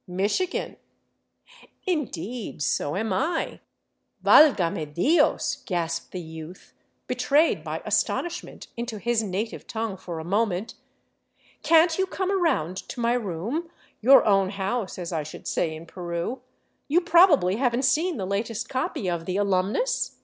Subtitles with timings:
[0.08, 0.76] "Michigan.""
[1.86, 2.62] Indeed!
[2.64, 3.60] So am I."
[4.24, 6.72] "Valgame Dios!" gasped the youth,
[7.06, 10.74] betrayed by astonishment into his native tongue for a moment."
[11.62, 13.70] Can't you come around to my room,
[14.00, 16.40] your own house, as I should say in Peru.
[16.88, 20.16] You probably haven't seen the latest copy of the * Alumnus